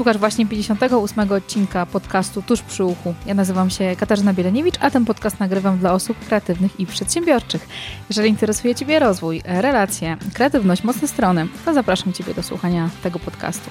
[0.00, 3.14] Słuchasz właśnie 58 odcinka podcastu Tuż przy uchu.
[3.26, 7.68] Ja nazywam się Katarzyna Bieleniewicz, a ten podcast nagrywam dla osób kreatywnych i przedsiębiorczych.
[8.08, 13.70] Jeżeli interesuje Ciebie rozwój, relacje, kreatywność, mocne strony, to zapraszam Ciebie do słuchania tego podcastu.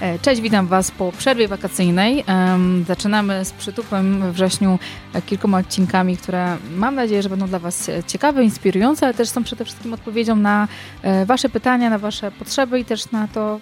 [0.00, 2.24] E, cześć, witam Was po przerwie wakacyjnej.
[2.86, 4.78] Zaczynamy z przytupem we wrześniu
[5.14, 9.44] e, kilkoma odcinkami, które mam nadzieję, że będą dla Was ciekawe, inspirujące, ale też są
[9.44, 10.68] przede wszystkim odpowiedzią na
[11.02, 13.60] e, Wasze pytania, na Wasze potrzeby i też na to,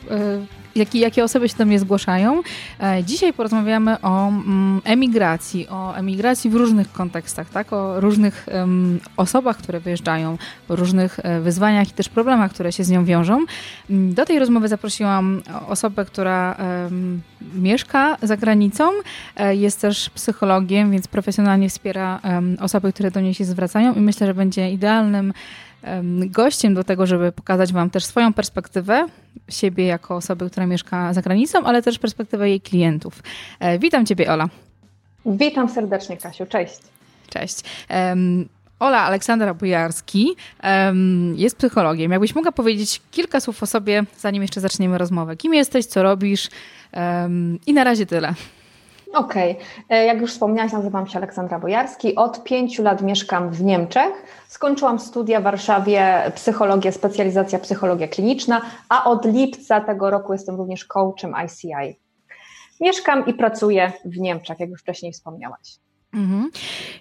[0.75, 2.43] jakie, osoby się do mnie zgłaszają.
[2.81, 7.73] E, dzisiaj porozmawiamy o mm, emigracji, o emigracji w różnych kontekstach, tak?
[7.73, 10.39] o różnych um, osobach, które wyjeżdżają,
[10.69, 13.45] o różnych e, wyzwaniach i też problemach, które się z nią wiążą.
[13.91, 17.23] Mm, do tej rozmowy zaprosiłam osobę, która um,
[17.55, 18.91] mieszka za granicą,
[19.37, 24.01] e, jest też psychologiem, więc profesjonalnie wspiera um, osoby, które do niej się zwracają i
[24.01, 25.33] myślę, że będzie idealnym
[26.27, 29.07] gościem do tego, żeby pokazać Wam też swoją perspektywę
[29.49, 33.23] siebie jako osoby, która mieszka za granicą, ale też perspektywę jej klientów.
[33.61, 34.49] E, witam Ciebie, Ola.
[35.27, 36.47] Witam serdecznie, Kasiu.
[36.47, 36.79] Cześć.
[37.31, 37.61] Cześć.
[38.79, 40.37] Ola Aleksandra Bujarski
[41.37, 42.13] jest psychologiem.
[42.13, 45.37] Jakbyś mogła powiedzieć kilka słów o sobie, zanim jeszcze zaczniemy rozmowę.
[45.37, 46.49] Kim jesteś, co robisz
[47.67, 48.35] i na razie tyle.
[49.15, 49.97] Okej, okay.
[49.99, 52.15] E, jak już wspomniałaś, nazywam się Aleksandra Bojarski.
[52.15, 54.45] Od pięciu lat mieszkam w Niemczech.
[54.49, 60.85] Skończyłam studia w Warszawie, psychologia, specjalizacja psychologia kliniczna, a od lipca tego roku jestem również
[60.85, 62.01] coachem ICI.
[62.81, 65.79] Mieszkam i pracuję w Niemczech, jak już wcześniej wspomniałaś.
[66.15, 66.51] Mhm.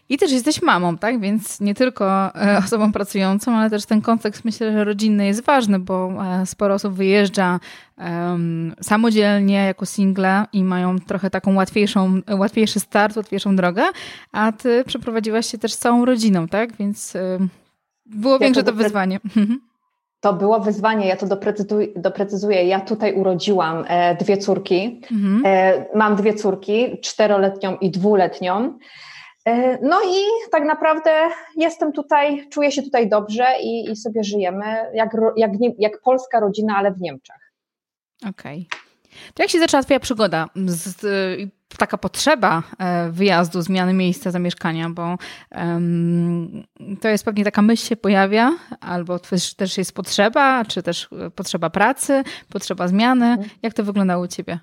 [0.09, 1.19] I też jesteś mamą, tak?
[1.19, 5.79] Więc nie tylko e, osobą pracującą, ale też ten kontekst myślę, że rodzinny jest ważny,
[5.79, 7.59] bo e, sporo osób wyjeżdża
[7.97, 13.83] um, samodzielnie jako single i mają trochę taką łatwiejszą, łatwiejszy start, łatwiejszą drogę,
[14.31, 16.75] a ty przeprowadziłaś się też z całą rodziną, tak?
[16.75, 17.49] Więc um,
[18.05, 19.19] było ja większe to, to wyzwanie.
[19.25, 19.59] Mhm.
[20.21, 21.27] To było wyzwanie, ja to
[21.95, 22.63] doprecyzuję.
[22.63, 23.85] Ja tutaj urodziłam
[24.19, 25.01] dwie córki.
[25.11, 25.43] Mhm.
[25.95, 28.79] Mam dwie córki, czteroletnią i dwuletnią.
[29.49, 31.11] E, no i tak naprawdę
[31.55, 36.75] jestem tutaj, czuję się tutaj dobrze i, i sobie żyjemy jak, jak, jak polska rodzina,
[36.77, 37.53] ale w Niemczech.
[38.29, 38.67] Okej.
[38.69, 38.79] Okay.
[39.33, 41.01] To jak się zaczęła Twoja przygoda z,
[41.77, 45.17] taka potrzeba e, wyjazdu, zmiany miejsca zamieszkania, bo
[47.01, 48.51] to jest pewnie taka myśl się pojawia,
[48.81, 53.25] albo też, też jest potrzeba, czy też potrzeba pracy, potrzeba zmiany.
[53.25, 53.49] Mhm.
[53.61, 54.59] Jak to wyglądało u Ciebie?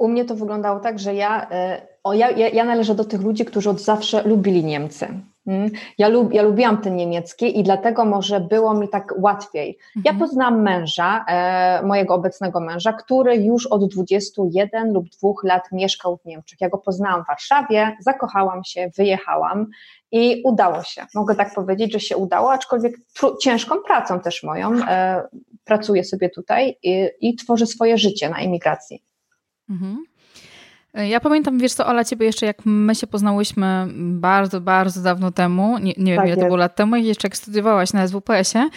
[0.00, 3.44] U mnie to wyglądało tak, że ja, e, o, ja, ja należę do tych ludzi,
[3.44, 5.08] którzy od zawsze lubili Niemcy.
[5.46, 5.70] Mm.
[5.98, 9.78] Ja, lub, ja lubiłam ten niemiecki i dlatego może było mi tak łatwiej.
[9.96, 10.02] Mhm.
[10.04, 16.16] Ja poznałam męża, e, mojego obecnego męża, który już od 21 lub 2 lat mieszkał
[16.16, 16.60] w Niemczech.
[16.60, 19.66] Ja go poznałam w Warszawie, zakochałam się, wyjechałam
[20.12, 21.06] i udało się.
[21.14, 22.94] Mogę tak powiedzieć, że się udało, aczkolwiek
[23.42, 24.72] ciężką pracą też moją.
[24.88, 25.22] E,
[25.64, 29.09] pracuję sobie tutaj i, i tworzę swoje życie na emigracji.
[29.70, 30.04] Mhm.
[30.94, 35.78] Ja pamiętam, wiesz co, Ola, ciebie jeszcze jak my się poznałyśmy bardzo, bardzo dawno temu,
[35.78, 36.40] nie, nie tak wiem ile jest.
[36.40, 38.68] to było lat temu, jeszcze jak studiowałaś na SWPS-ie.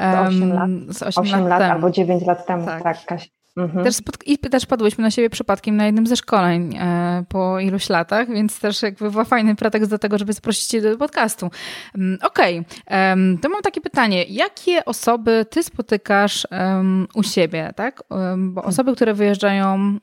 [0.00, 0.70] Um, 8 lat,
[1.06, 3.39] 8, 8 lat, lat albo 9 lat temu, tak, tak Kasia.
[3.64, 3.84] Mhm.
[3.84, 8.28] Też I też padłyśmy na siebie przypadkiem na jednym ze szkoleń e, po iluś latach,
[8.28, 11.50] więc też jakby był fajny pretekst do tego, żeby zaprosić cię do podcastu.
[11.94, 13.10] Um, Okej, okay.
[13.10, 14.24] um, to mam takie pytanie.
[14.24, 18.02] Jakie osoby ty spotykasz um, u siebie, tak?
[18.38, 20.00] bo osoby, które wyjeżdżają mm,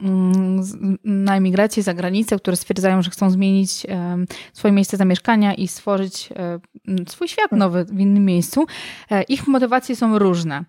[1.04, 3.86] na emigrację za granicę, które stwierdzają, że chcą zmienić
[4.54, 6.60] swoje miejsce zamieszkania i stworzyć e,
[7.08, 8.66] swój świat nowy w innym miejscu,
[9.12, 10.64] e, ich motywacje są różne.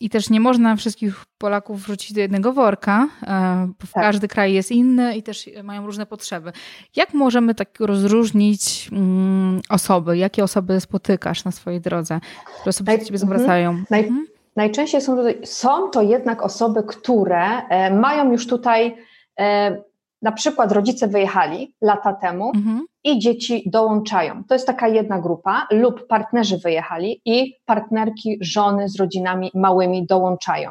[0.00, 4.02] I też nie można wszystkich Polaków wrzucić do jednego worka, e, bo tak.
[4.02, 6.52] każdy kraj jest inny i też mają różne potrzeby.
[6.96, 10.18] Jak możemy tak rozróżnić mm, osoby?
[10.18, 12.20] Jakie osoby spotykasz na swojej drodze,
[12.60, 13.38] które sobie Naj, do ciebie mhm.
[13.38, 13.82] zwracają?
[13.90, 14.26] Naj, mhm.
[14.56, 18.96] Najczęściej są, są to jednak osoby, które e, mają już tutaj
[19.38, 19.76] e,
[20.22, 22.86] na przykład rodzice wyjechali lata temu mhm.
[23.04, 24.44] i dzieci dołączają.
[24.48, 30.70] To jest taka jedna grupa, lub partnerzy wyjechali i partnerki, żony z rodzinami małymi dołączają.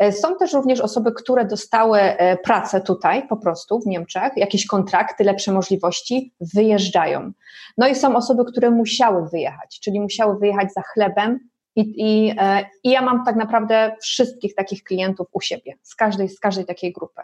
[0.00, 4.66] E, są też również osoby, które dostały e, pracę tutaj po prostu w Niemczech, jakieś
[4.66, 7.32] kontrakty, lepsze możliwości, wyjeżdżają.
[7.78, 11.38] No i są osoby, które musiały wyjechać, czyli musiały wyjechać za chlebem,
[11.76, 16.28] i, i, e, i ja mam tak naprawdę wszystkich takich klientów u siebie, z każdej,
[16.28, 17.22] z każdej takiej grupy.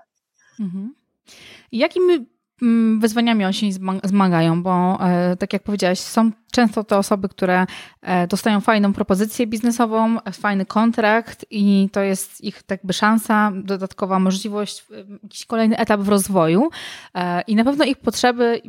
[0.61, 0.95] Mhm.
[1.73, 2.27] Jakimi mm,
[2.99, 3.67] wyzwaniami oni się
[4.05, 4.63] zmagają?
[4.63, 7.67] Bo e, tak jak powiedziałaś, są często to osoby, które
[8.03, 14.85] e, dostają fajną propozycję biznesową, fajny kontrakt i to jest ich jakby szansa, dodatkowa możliwość,
[15.23, 16.71] jakiś kolejny etap w rozwoju.
[17.15, 18.63] E, I na pewno ich potrzeby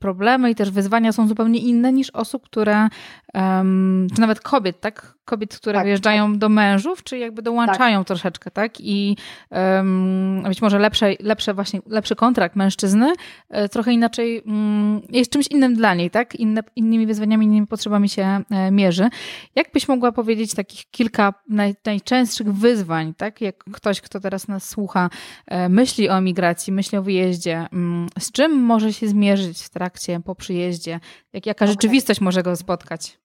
[0.00, 2.88] problemy i też wyzwania są zupełnie inne niż osób, które,
[3.34, 5.14] um, czy nawet kobiet, tak?
[5.24, 6.38] Kobiet, które tak, wyjeżdżają tak.
[6.38, 8.06] do mężów, czy jakby dołączają tak.
[8.06, 8.80] troszeczkę, tak?
[8.80, 9.16] I
[9.50, 13.12] um, być może lepsze, lepsze właśnie, lepszy kontrakt mężczyzny
[13.48, 16.34] e, trochę inaczej um, jest czymś innym dla niej, tak?
[16.34, 19.08] Inne, innymi wyzwaniami, innymi potrzebami się e, mierzy.
[19.54, 23.40] Jak byś mogła powiedzieć takich kilka naj, najczęstszych wyzwań, tak?
[23.40, 25.10] Jak ktoś, kto teraz nas słucha,
[25.46, 30.20] e, myśli o emigracji, myśli o wyjeździe, mm, z czym może się zmierzyć w trakcie,
[30.20, 31.00] po przyjeździe?
[31.32, 31.72] Jak, jaka okay.
[31.72, 33.18] rzeczywistość może go spotkać?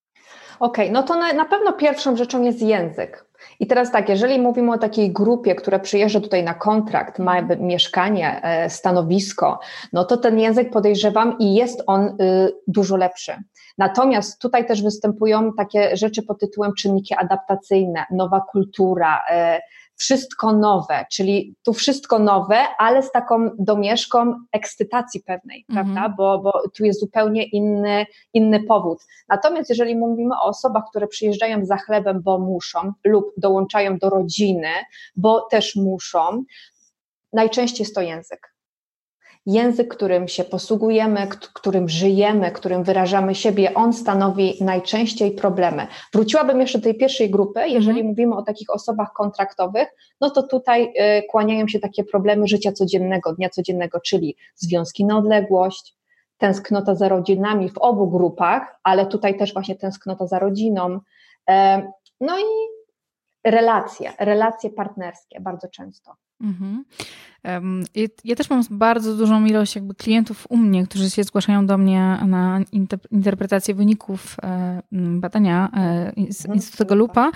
[0.59, 3.27] Okej, okay, no to na, na pewno pierwszą rzeczą jest język.
[3.59, 8.41] I teraz tak, jeżeli mówimy o takiej grupie, która przyjeżdża tutaj na kontrakt, ma mieszkanie,
[8.43, 9.59] e, stanowisko,
[9.93, 12.15] no to ten język podejrzewam i jest on y,
[12.67, 13.35] dużo lepszy.
[13.77, 19.61] Natomiast tutaj też występują takie rzeczy pod tytułem czynniki adaptacyjne, nowa kultura, e,
[19.97, 25.73] wszystko nowe, czyli tu wszystko nowe, ale z taką domieszką ekscytacji pewnej, -hmm.
[25.73, 26.13] prawda?
[26.17, 28.99] Bo, bo tu jest zupełnie inny, inny powód.
[29.29, 34.69] Natomiast jeżeli mówimy o osobach, które przyjeżdżają za chlebem, bo muszą, lub dołączają do rodziny,
[35.15, 36.43] bo też muszą,
[37.33, 38.56] najczęściej jest to język
[39.47, 45.87] język, którym się posługujemy, którym żyjemy, którym wyrażamy siebie, on stanowi najczęściej problemy.
[46.13, 48.09] Wróciłabym jeszcze do tej pierwszej grupy, jeżeli mm.
[48.09, 49.87] mówimy o takich osobach kontraktowych,
[50.21, 55.17] no to tutaj y, kłaniają się takie problemy życia codziennego, dnia codziennego, czyli związki na
[55.17, 55.97] odległość,
[56.37, 60.99] tęsknota za rodzinami w obu grupach, ale tutaj też właśnie tęsknota za rodziną.
[61.49, 61.87] E,
[62.21, 62.43] no i
[63.43, 66.15] relacje, relacje partnerskie bardzo często.
[66.41, 66.83] Mhm.
[68.23, 72.17] Ja też mam bardzo dużą ilość jakby klientów u mnie, którzy się zgłaszają do mnie
[72.27, 72.59] na
[73.11, 75.77] interpretację wyników e, badania e,
[76.17, 76.55] mhm.
[76.55, 77.31] Instytutu Lupa.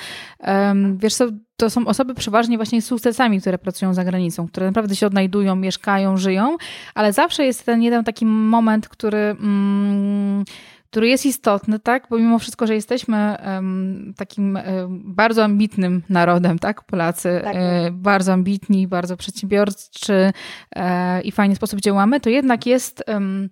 [0.95, 4.95] Wiesz co, to są osoby przeważnie właśnie z sukcesami, które pracują za granicą, które naprawdę
[4.95, 6.57] się odnajdują, mieszkają, żyją,
[6.95, 10.43] ale zawsze jest ten jeden taki moment, który mm,
[10.91, 12.07] który jest istotny, tak?
[12.09, 16.83] Bo mimo wszystko, że jesteśmy um, takim um, bardzo ambitnym narodem, tak?
[16.83, 17.55] Polacy, tak.
[17.55, 20.33] E, bardzo ambitni, bardzo przedsiębiorczy
[20.75, 23.49] e, i fajny sposób działamy, to jednak jest um,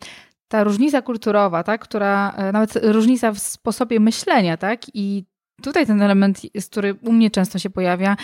[0.48, 1.82] ta różnica kulturowa, tak?
[1.82, 4.82] Która, e, nawet różnica w sposobie myślenia, tak?
[4.94, 5.26] I
[5.62, 8.18] tutaj ten element, jest, który u mnie często się pojawia,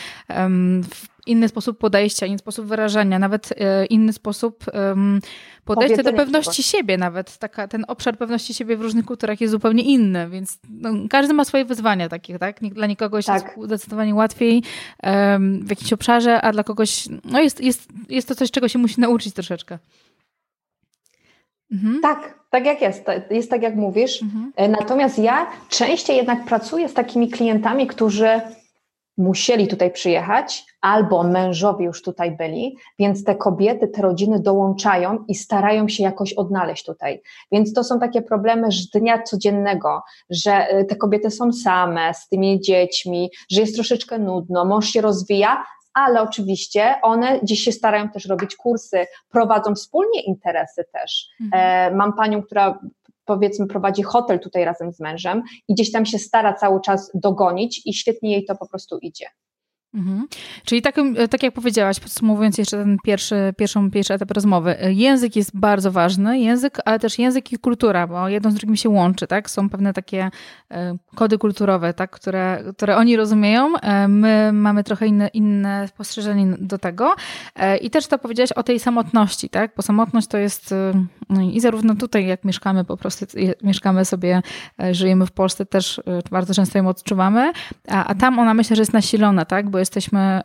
[0.84, 4.66] w inny sposób podejścia, inny sposób wyrażania, nawet e, inny sposób
[5.66, 7.38] podejścia do pewności siebie nawet.
[7.38, 11.46] Taka, ten obszar pewności siebie w różnych kulturach jest zupełnie inny, więc no, każdy ma
[11.46, 12.60] swoje wyzwania takie, tak?
[12.60, 13.44] Dla nikogoś tak.
[13.44, 14.64] jest zdecydowanie łatwiej
[15.62, 19.02] w jakimś obszarze, a dla kogoś no jest, jest, jest to coś, czego się musi
[19.02, 19.78] nauczyć troszeczkę.
[21.72, 22.02] Mhm.
[22.02, 24.22] Tak, tak jak jest, jest tak jak mówisz.
[24.22, 24.54] Mhm.
[24.56, 28.42] E, natomiast ja częściej jednak pracuję z takimi klientami, którzy
[29.18, 35.36] musieli tutaj przyjechać, albo mężowie już tutaj byli, więc te kobiety, te rodziny dołączają i
[35.36, 37.22] starają się jakoś odnaleźć tutaj.
[37.52, 42.28] Więc to są takie problemy z dnia codziennego, że e, te kobiety są same z
[42.28, 45.64] tymi dziećmi, że jest troszeczkę nudno, mąż się rozwija,
[45.94, 51.28] ale oczywiście one gdzieś się starają też robić kursy, prowadzą wspólnie interesy też.
[51.42, 51.94] Mhm.
[51.94, 52.80] E, mam panią, która
[53.26, 57.82] powiedzmy prowadzi hotel tutaj razem z mężem i gdzieś tam się stara cały czas dogonić
[57.86, 59.26] i świetnie jej to po prostu idzie.
[59.96, 60.28] Mhm.
[60.66, 60.96] Czyli tak,
[61.30, 66.40] tak jak powiedziałaś, podsumowując jeszcze ten pierwszy, pierwszą, pierwszy etap rozmowy, język jest bardzo ważny,
[66.40, 69.50] język, ale też język i kultura, bo jedno z drugim się łączy, tak?
[69.50, 70.30] Są pewne takie
[70.72, 72.12] e, kody kulturowe, tak?
[72.12, 77.16] które, które oni rozumieją, e, my mamy trochę inne, inne spostrzeżenie do tego
[77.82, 79.72] i też to powiedziałaś o tej samotności, tak?
[79.78, 80.74] Bo samotność to jest
[81.30, 83.26] no i zarówno tutaj, jak mieszkamy, po prostu
[83.64, 84.42] mieszkamy sobie,
[84.92, 87.52] żyjemy w Polsce, też bardzo często ją odczuwamy,
[87.90, 89.70] a, a tam ona myślę, że jest nasilona, tak?
[89.70, 90.42] Bo jesteśmy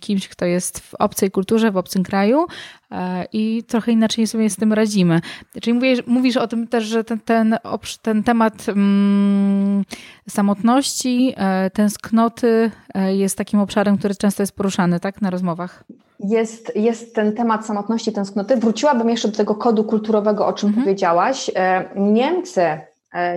[0.00, 2.46] kimś, kto jest w obcej kulturze, w obcym kraju
[2.90, 5.20] e, i trochę inaczej sobie z tym radzimy.
[5.60, 7.58] Czyli mówisz, mówisz o tym też, że ten, ten,
[8.02, 9.84] ten temat um,
[10.28, 15.84] samotności, e, tęsknoty e, jest takim obszarem, który często jest poruszany tak, na rozmowach.
[16.20, 18.56] Jest, jest ten temat samotności, tęsknoty.
[18.56, 20.84] Wróciłabym jeszcze do tego kodu kulturowego, o czym mhm.
[20.84, 21.50] powiedziałaś.
[21.96, 22.80] Niemcy,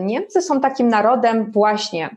[0.01, 2.09] Niemcy są takim narodem właśnie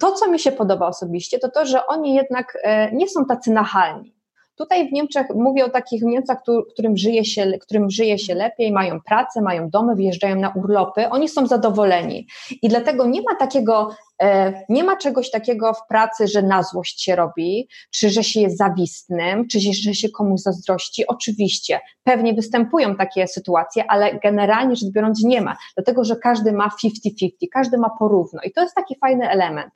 [0.00, 3.50] to, co mi się podoba osobiście, to to, że oni jednak e, nie są tacy
[3.52, 4.13] nachalni.
[4.56, 6.38] Tutaj w Niemczech mówię o takich Niemcach,
[6.72, 11.28] którym żyje, się, którym żyje się lepiej, mają pracę, mają domy, wyjeżdżają na urlopy, oni
[11.28, 12.26] są zadowoleni.
[12.62, 13.90] I dlatego nie ma takiego,
[14.22, 18.40] e, nie ma czegoś takiego w pracy, że na złość się robi, czy że się
[18.40, 21.06] jest zawistnym, czy że się komuś zazdrości.
[21.06, 26.68] Oczywiście, pewnie występują takie sytuacje, ale generalnie rzecz biorąc nie ma, dlatego że każdy ma
[26.84, 29.72] 50-50, każdy ma porówno i to jest taki fajny element.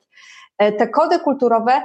[0.59, 1.81] Te kody kulturowe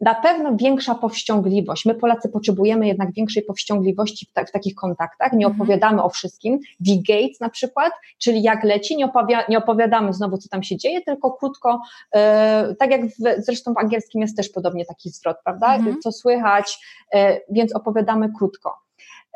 [0.00, 1.84] na pewno większa powściągliwość.
[1.84, 5.32] My Polacy potrzebujemy jednak większej powściągliwości w, ta, w takich kontaktach.
[5.32, 5.62] Nie mhm.
[5.62, 6.58] opowiadamy o wszystkim.
[6.80, 11.00] V-Gates na przykład, czyli jak leci, nie, opowi nie opowiadamy znowu, co tam się dzieje,
[11.02, 11.80] tylko krótko,
[12.14, 15.74] e, tak jak w, zresztą w angielskim jest też podobnie taki zwrot, prawda?
[15.74, 15.96] Mhm.
[16.02, 16.78] Co słychać,
[17.14, 18.74] e, więc opowiadamy krótko.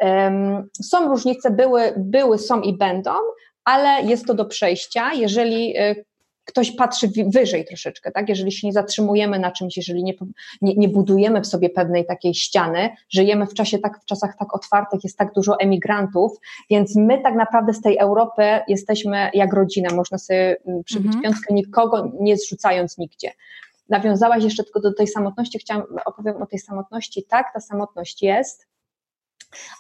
[0.03, 3.11] E, są różnice, były, były, są i będą,
[3.65, 5.13] ale jest to do przejścia.
[5.15, 5.95] Jeżeli e,
[6.45, 8.29] ktoś patrzy wyżej troszeczkę, tak?
[8.29, 10.15] Jeżeli się nie zatrzymujemy na czymś, jeżeli nie,
[10.63, 14.55] nie, nie, budujemy w sobie pewnej takiej ściany, żyjemy w czasie tak, w czasach tak
[14.55, 16.33] otwartych, jest tak dużo emigrantów,
[16.71, 21.23] więc my tak naprawdę z tej Europy jesteśmy jak rodzina, można sobie mm, przybić mhm.
[21.23, 23.31] piątkę, nikogo nie zrzucając nigdzie.
[23.89, 28.67] Nawiązałaś jeszcze tylko do tej samotności, chciałam, opowiem o tej samotności, tak, ta samotność jest,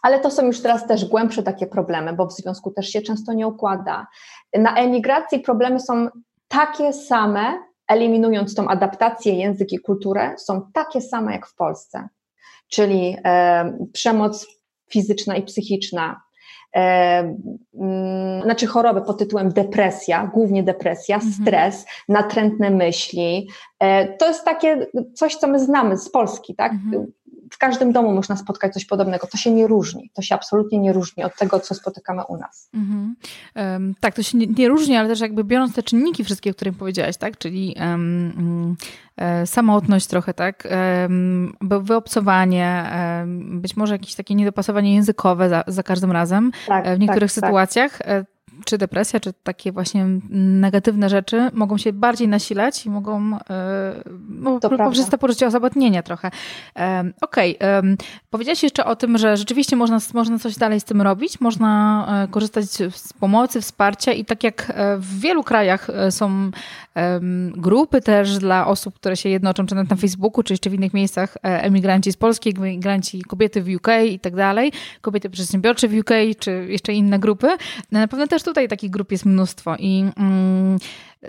[0.02, 3.32] ale to są już teraz też głębsze takie problemy, bo w związku też się często
[3.32, 4.06] nie układa.
[4.58, 6.08] Na emigracji problemy są
[6.52, 12.08] takie same, eliminując tą adaptację, język i kulturę, są takie same jak w Polsce.
[12.68, 14.46] Czyli e, przemoc
[14.90, 16.22] fizyczna i psychiczna,
[16.76, 17.36] e,
[17.74, 21.32] mm, znaczy choroby pod tytułem depresja, głównie depresja, mhm.
[21.32, 23.48] stres, natrętne myśli.
[23.80, 26.72] E, to jest takie coś, co my znamy z Polski, tak?
[26.72, 27.12] Mhm
[27.62, 29.26] każdym domu można spotkać coś podobnego.
[29.26, 30.10] To się nie różni.
[30.14, 32.68] To się absolutnie nie różni od tego, co spotykamy u nas.
[32.74, 33.16] Mhm.
[33.56, 36.54] Um, tak, to się nie, nie, różni, ale też jakby biorąc te czynniki wszystkie, o
[36.54, 38.76] których powiedziałaś, tak, czyli um,
[39.44, 40.68] samotność trochę, tak?
[41.60, 42.90] Wyobcowanie,
[43.36, 47.40] być może jakieś takie niedopasowanie językowe za, za każdym razem tak, e, w niektórych tak,
[47.40, 47.48] tak.
[47.48, 47.98] sytuacjach.
[47.98, 48.26] Tak
[48.64, 53.38] czy depresja, czy takie właśnie negatywne rzeczy mogą się bardziej nasilać i mogą
[54.28, 56.30] no, to poprzez to poczucie osamotnienia trochę.
[57.20, 57.96] Okej, okay.
[58.30, 62.64] powiedziałaś jeszcze o tym, że rzeczywiście można, można coś dalej z tym robić, można korzystać
[62.94, 66.50] z pomocy, wsparcia i tak jak w wielu krajach są
[67.56, 71.36] grupy też dla osób, które się jednoczą, czy na Facebooku, czy jeszcze w innych miejscach,
[71.36, 76.10] e, emigranci z Polski, emigranci, kobiety w UK i tak dalej, kobiety przedsiębiorcze w UK,
[76.38, 77.48] czy jeszcze inne grupy.
[77.92, 80.78] Na pewno też tutaj takich grup jest mnóstwo i mm,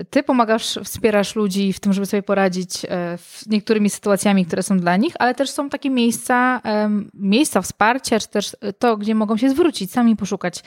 [0.10, 4.80] ty pomagasz, wspierasz ludzi w tym, żeby sobie poradzić e, z niektórymi sytuacjami, które są
[4.80, 6.62] dla nich, ale też są takie miejsca,
[7.14, 10.64] miejsca wsparcia, czy też to, gdzie mogą się zwrócić, sami poszukać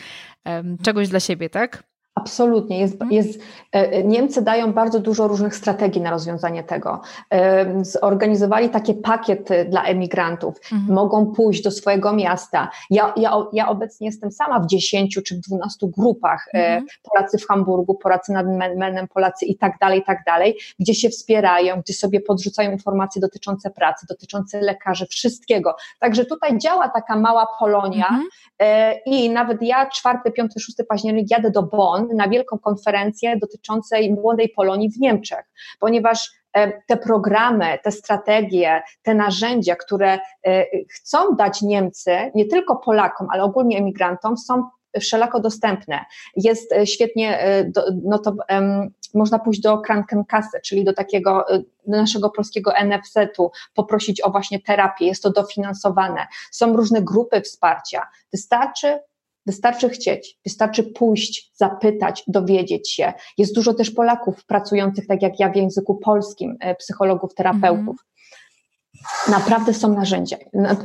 [0.82, 1.82] czegoś dla siebie, tak?
[2.16, 2.78] Absolutnie.
[2.78, 3.12] Jest, mhm.
[3.12, 3.40] jest,
[3.72, 7.00] e, Niemcy dają bardzo dużo różnych strategii na rozwiązanie tego.
[7.30, 10.54] E, zorganizowali takie pakiety dla emigrantów.
[10.72, 10.94] Mhm.
[10.94, 12.70] Mogą pójść do swojego miasta.
[12.90, 16.48] Ja, ja, ja obecnie jestem sama w 10 czy w 12 grupach.
[16.54, 16.86] E, mhm.
[17.02, 18.46] Polacy w Hamburgu, Polacy nad
[18.76, 23.20] Menem, Polacy i tak dalej, i tak dalej, gdzie się wspierają, gdzie sobie podrzucają informacje
[23.20, 25.76] dotyczące pracy, dotyczące lekarzy, wszystkiego.
[25.98, 28.94] Także tutaj działa taka mała Polonia mhm.
[29.06, 34.48] i nawet ja 4, 5, 6 październik jadę do Bonn, na wielką konferencję dotyczącej młodej
[34.48, 35.44] Polonii w Niemczech,
[35.80, 42.76] ponieważ e, te programy, te strategie, te narzędzia, które e, chcą dać Niemcy, nie tylko
[42.76, 44.68] Polakom, ale ogólnie emigrantom, są
[45.00, 46.04] wszelako dostępne.
[46.36, 47.38] Jest e, świetnie,
[48.04, 51.44] no to um, można pójść do Krankenkasse, czyli do takiego
[51.86, 56.26] do naszego polskiego NFZ-u, poprosić o właśnie terapię, jest to dofinansowane.
[56.50, 58.08] Są różne grupy wsparcia.
[58.32, 58.98] Wystarczy
[59.46, 63.12] Wystarczy chcieć, wystarczy pójść, zapytać, dowiedzieć się.
[63.38, 67.96] Jest dużo też Polaków pracujących, tak jak ja, w języku polskim, e, psychologów, terapeutów.
[67.96, 68.15] -hmm.
[69.28, 70.36] Naprawdę są narzędzia,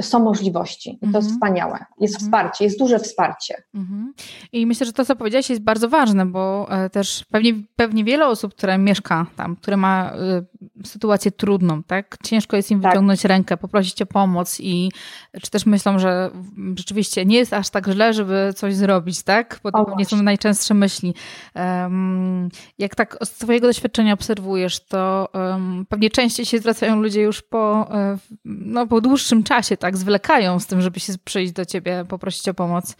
[0.02, 1.34] są możliwości i to jest mhm.
[1.34, 1.86] wspaniałe.
[2.00, 2.32] Jest mhm.
[2.32, 3.64] wsparcie, jest duże wsparcie.
[3.74, 4.14] Mhm.
[4.52, 8.28] I myślę, że to, co powiedziałaś, jest bardzo ważne, bo e, też pewnie, pewnie wiele
[8.28, 10.14] osób, które mieszka tam, które ma
[10.82, 12.18] y, sytuację trudną, tak?
[12.24, 12.92] Ciężko jest im tak.
[12.92, 14.92] wyciągnąć rękę, poprosić o pomoc i
[15.42, 16.30] czy też myślą, że
[16.76, 19.60] rzeczywiście nie jest aż tak źle, żeby coś zrobić, tak?
[19.64, 21.14] Bo to pewnie są najczęstsze myśli.
[22.80, 25.30] Jak tak z twojego doświadczenia obserwujesz, to
[25.90, 28.01] pewnie częściej się zwracają ludzie już po e,
[28.46, 32.54] no, po dłuższym czasie tak zwlekają z tym, żeby się przyjść do ciebie, poprosić o
[32.54, 32.96] pomoc.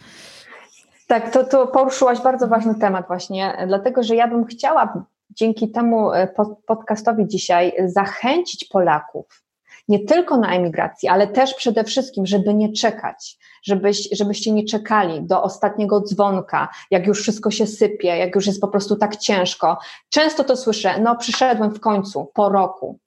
[1.06, 6.12] Tak, to, to poruszyłaś bardzo ważny temat właśnie, dlatego że ja bym chciała dzięki temu
[6.12, 6.28] e,
[6.66, 9.42] podcastowi dzisiaj zachęcić Polaków
[9.88, 15.22] nie tylko na emigrację, ale też przede wszystkim, żeby nie czekać, żebyś, żebyście nie czekali
[15.22, 19.78] do ostatniego dzwonka, jak już wszystko się sypie, jak już jest po prostu tak ciężko.
[20.10, 22.98] Często to słyszę, no przyszedłem w końcu, po roku,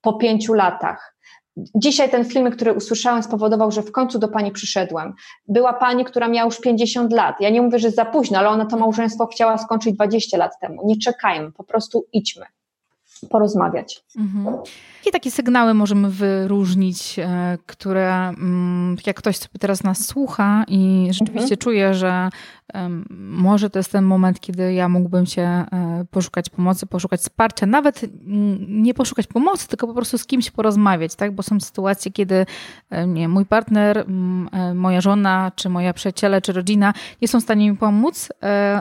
[0.00, 1.16] po pięciu latach.
[1.56, 5.12] Dzisiaj ten film, który usłyszałem, spowodował, że w końcu do pani przyszedłem.
[5.48, 7.36] Była pani, która miała już 50 lat.
[7.40, 10.82] Ja nie mówię, że za późno, ale ona to małżeństwo chciała skończyć 20 lat temu.
[10.84, 12.46] Nie czekajmy, po prostu idźmy
[13.30, 14.04] porozmawiać.
[14.18, 14.56] Mhm.
[14.98, 21.08] Jakie takie sygnały możemy wyróżnić, e, które mm, jak ktoś sobie teraz nas słucha i
[21.10, 21.58] rzeczywiście mhm.
[21.58, 22.28] czuje, że
[23.10, 25.66] może to jest ten moment, kiedy ja mógłbym się e,
[26.10, 28.00] poszukać pomocy, poszukać wsparcia, nawet
[28.68, 31.32] nie poszukać pomocy, tylko po prostu z kimś porozmawiać, tak?
[31.32, 32.46] Bo są sytuacje, kiedy
[32.90, 33.98] e, nie, mój partner,
[34.52, 38.28] e, moja żona, czy moja przyjaciele, czy rodzina nie są w stanie mi pomóc,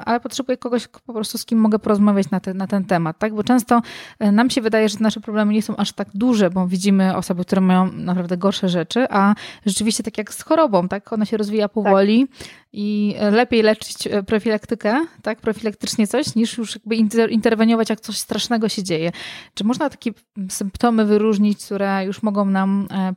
[0.06, 3.34] ale potrzebuję kogoś po prostu, z kim mogę porozmawiać na, te, na ten temat, tak?
[3.34, 3.82] Bo często
[4.20, 7.62] nam się wydaje, że nasze problemy nie są aż tak duże, bo widzimy osoby, które
[7.62, 11.14] mają naprawdę gorsze rzeczy, a rzeczywiście tak jak z chorobą, tak?
[11.14, 12.61] Ona się rozwija powoli tak.
[12.74, 15.42] I lepiej leczyć e, profilaktykę, tak?
[15.42, 16.96] Profilaktycznie coś, niż już jakby
[17.32, 19.12] interweniować, jak coś strasznego się dzieje.
[19.54, 20.12] Czy można takie
[20.50, 23.14] symptomy wyróżnić, które już mogą nam e,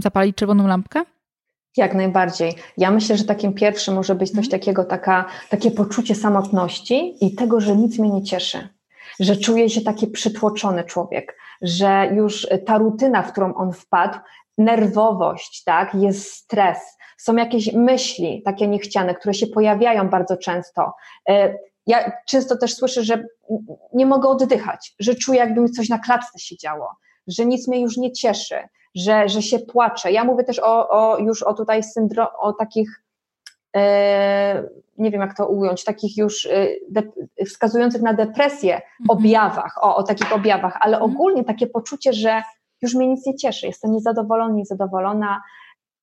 [0.00, 1.02] zapalić czerwoną lampkę?
[1.76, 2.54] Jak najbardziej.
[2.76, 4.50] Ja myślę, że takim pierwszym może być coś mhm.
[4.50, 8.68] takiego, taka, takie poczucie samotności i tego, że nic mnie nie cieszy.
[9.20, 14.18] Że czuje się taki przytłoczony człowiek, że już ta rutyna, w którą on wpadł,
[14.58, 16.78] nerwowość, tak, jest stres,
[17.16, 20.92] są jakieś myśli takie niechciane, które się pojawiają bardzo często.
[21.28, 23.24] E, ja często też słyszę, że
[23.92, 26.90] nie mogę oddychać, że czuję, jakby mi coś na klatce się działo,
[27.26, 28.56] że nic mnie już nie cieszy,
[28.94, 30.12] że, że się płaczę.
[30.12, 33.02] Ja mówię też o, o już o tutaj syndrom, o takich,
[33.76, 34.62] e,
[34.98, 36.68] nie wiem jak to ująć, takich już e,
[37.46, 38.86] wskazujących na depresję mhm.
[39.08, 41.12] objawach, o, o takich objawach, ale mhm.
[41.12, 42.42] ogólnie takie poczucie, że
[42.82, 45.42] już mnie nic nie cieszy, jestem niezadowolona, niezadowolona,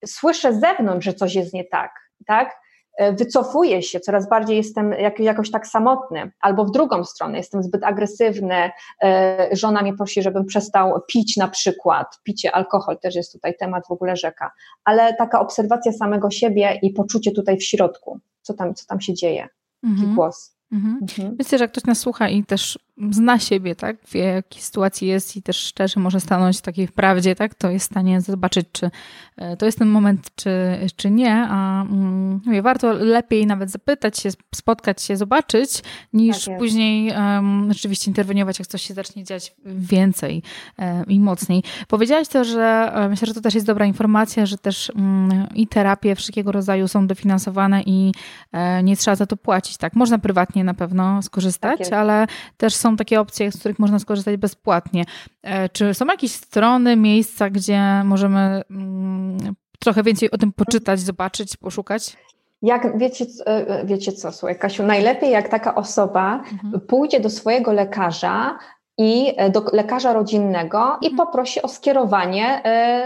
[0.05, 1.91] słyszę z zewnątrz, że coś jest nie tak,
[2.25, 2.63] tak?
[2.97, 7.63] E, wycofuję się, coraz bardziej jestem jak, jakoś tak samotny, albo w drugą stronę, jestem
[7.63, 8.71] zbyt agresywny,
[9.03, 13.87] e, żona mnie prosi, żebym przestał pić na przykład, picie, alkohol też jest tutaj temat
[13.87, 14.51] w ogóle rzeka,
[14.83, 19.13] ale taka obserwacja samego siebie i poczucie tutaj w środku, co tam, co tam się
[19.13, 19.47] dzieje,
[19.81, 20.15] taki mhm.
[20.15, 20.55] głos.
[20.71, 20.99] Mhm.
[21.01, 21.35] Mhm.
[21.39, 22.79] Myślę, że jak ktoś nas słucha i też
[23.11, 27.35] zna siebie, tak, wie jakiej sytuacji jest i też szczerze może stanąć w takiej prawdzie,
[27.35, 28.91] tak, to jest w stanie zobaczyć, czy
[29.37, 30.51] e, to jest ten moment, czy,
[30.95, 35.83] czy nie, a mm, mówię, warto lepiej nawet zapytać się, spotkać się, zobaczyć,
[36.13, 40.43] niż tak później um, rzeczywiście interweniować, jak coś się zacznie dziać więcej
[40.77, 41.63] um, i mocniej.
[41.87, 45.67] Powiedziałaś to, że um, myślę, że to też jest dobra informacja, że też mm, i
[45.67, 48.11] terapie wszelkiego rodzaju są dofinansowane i
[48.51, 52.82] e, nie trzeba za to płacić, tak, można prywatnie na pewno skorzystać, tak ale też
[52.83, 55.03] są takie opcje, z których można skorzystać bezpłatnie.
[55.43, 59.37] E, czy są jakieś strony, miejsca, gdzie możemy mm,
[59.79, 62.17] trochę więcej o tym poczytać, zobaczyć, poszukać?
[62.61, 66.81] Jak wiecie, e, wiecie co, słuchaj, Kasiu, najlepiej jak taka osoba mhm.
[66.87, 68.57] pójdzie do swojego lekarza
[68.97, 71.15] i e, do lekarza rodzinnego i mhm.
[71.17, 72.61] poprosi o skierowanie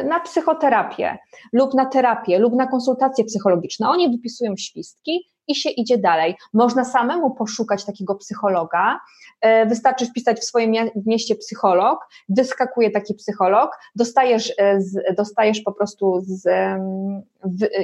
[0.10, 1.18] na psychoterapię
[1.54, 3.90] lub na terapię lub na konsultacje psychologiczne.
[3.90, 6.36] Oni wypisują świstki i się idzie dalej.
[6.54, 9.00] Można samemu poszukać takiego psychologa,
[9.42, 10.74] e, wystarczy wpisać w swoim
[11.06, 14.80] mieście psycholog, wyskakuje taki psycholog, dostajesz, e,
[15.18, 16.44] dostajesz po prostu z,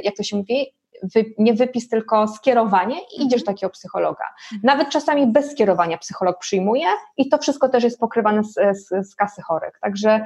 [0.04, 0.74] jak to się mówi,
[1.04, 4.26] wy, nie wypis, tylko skierowanie i idziesz do takiego psychologa.
[4.54, 4.62] Mhm.
[4.64, 9.16] Nawet czasami bez skierowania psycholog przyjmuje i to wszystko też jest pokrywane z, z, z
[9.16, 9.80] kasy chorych.
[9.82, 10.26] Także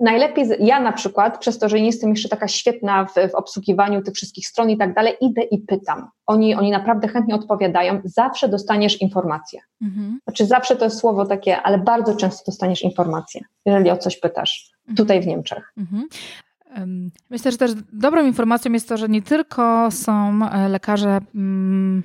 [0.00, 4.02] najlepiej, ja na przykład, przez to, że nie jestem jeszcze taka świetna w, w, obsługiwaniu
[4.02, 6.08] tych wszystkich stron i tak dalej, idę i pytam.
[6.26, 9.60] Oni, oni naprawdę chętnie odpowiadają, zawsze dostaniesz informację.
[9.82, 10.20] Mhm.
[10.24, 14.72] Znaczy zawsze to jest słowo takie, ale bardzo często dostaniesz informację, jeżeli o coś pytasz,
[14.80, 14.96] mhm.
[14.96, 15.72] tutaj w Niemczech.
[15.76, 16.08] Mhm.
[17.30, 22.02] Myślę, że też dobrą informacją jest to, że nie tylko są e, lekarze mm,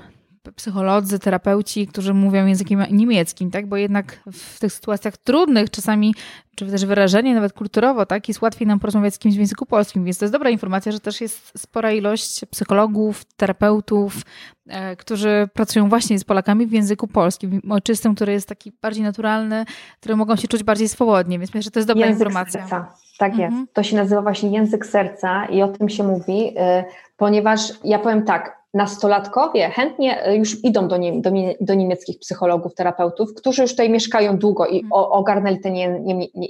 [0.56, 3.68] psycholodzy, terapeuci, którzy mówią językiem niemieckim, tak?
[3.68, 6.16] Bo jednak w tych sytuacjach trudnych czasami,
[6.56, 8.28] czy też wyrażenie nawet kulturowo, tak?
[8.28, 11.00] Jest łatwiej nam porozmawiać z kimś w języku polskim, więc to jest dobra informacja, że
[11.00, 14.22] też jest spora ilość psychologów, terapeutów,
[14.68, 19.66] e, którzy pracują właśnie z Polakami w języku polskim, ojczystym, który jest taki bardziej naturalny,
[20.00, 22.62] które mogą się czuć bardziej swobodnie, więc myślę, że to jest dobra Język informacja.
[22.62, 22.94] Serca.
[23.18, 23.54] Tak mhm.
[23.54, 23.74] jest.
[23.74, 26.84] To się nazywa właśnie język serca i o tym się mówi, y,
[27.18, 32.76] ponieważ ja powiem tak, nastolatkowie chętnie e, już idą do, nie, do, do, niemieckich psychologów,
[32.76, 35.76] terapeutów, którzy już tutaj mieszkają długo i o, ogarnęli ten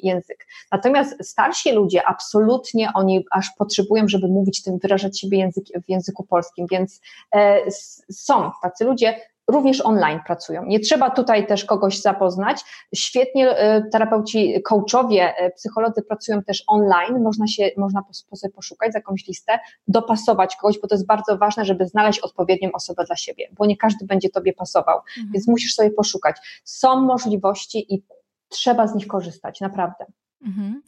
[0.04, 0.48] język.
[0.72, 6.24] Natomiast starsi ludzie absolutnie oni aż potrzebują, żeby mówić tym, wyrażać siebie język, w języku
[6.24, 7.02] polskim, więc
[7.36, 7.72] e,
[8.12, 9.16] są tacy ludzie,
[9.48, 10.66] również online pracują.
[10.66, 12.62] Nie trzeba tutaj też kogoś zapoznać.
[12.96, 17.24] Świetnie e, terapeuci, coachowie, e, psycholodzy pracują też online.
[17.24, 18.04] Można się, można
[18.36, 22.72] sobie poszukać za jakąś listę, dopasować kogoś, bo to jest bardzo ważne, żeby znaleźć odpowiednią
[22.72, 25.34] osobę dla siebie, bo nie każdy będzie tobie pasował, mhm.
[25.34, 26.62] więc musisz sobie poszukać.
[26.64, 28.04] Są możliwości i
[28.50, 30.06] trzeba z nich korzystać, naprawdę.
[30.46, 30.82] Mhm.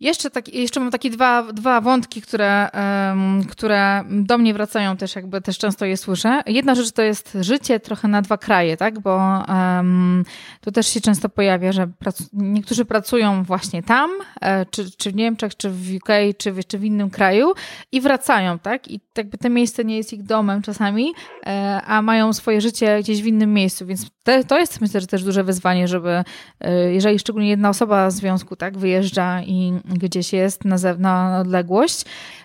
[0.00, 5.16] Jeszcze, tak, jeszcze mam takie dwa, dwa wątki, które, um, które do mnie wracają też,
[5.16, 6.42] jakby też często je słyszę.
[6.46, 9.00] Jedna rzecz to jest życie trochę na dwa kraje, tak?
[9.00, 10.24] Bo um,
[10.60, 15.14] to też się często pojawia, że prac niektórzy pracują właśnie tam, e, czy, czy w
[15.14, 17.52] Niemczech, czy w UK, czy w, czy w innym kraju
[17.92, 18.88] i wracają, tak?
[18.88, 21.12] I jakby to miejsce nie jest ich domem czasami,
[21.46, 25.06] e, a mają swoje życie gdzieś w innym miejscu, więc te, to jest myślę, że
[25.06, 26.24] też duże wyzwanie, żeby
[26.60, 32.04] e, jeżeli szczególnie jedna osoba z związku, tak, wyjeżdża i gdzieś jest na, na odległość.